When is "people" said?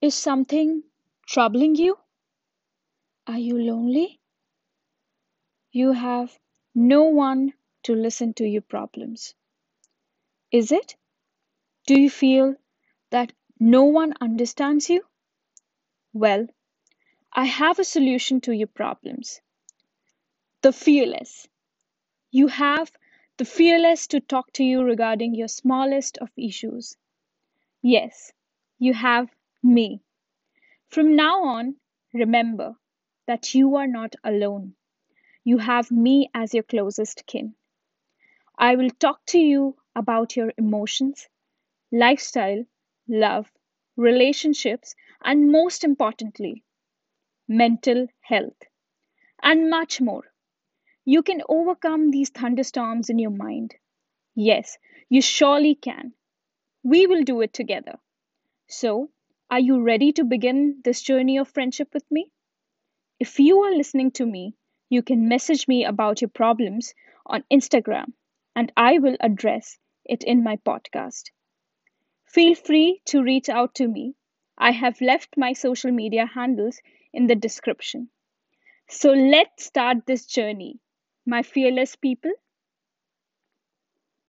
81.96-82.32